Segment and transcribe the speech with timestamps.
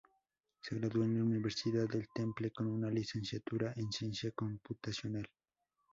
[0.63, 5.29] Se graduó de la Universidad del Temple con una licenciatura en ciencia computacional.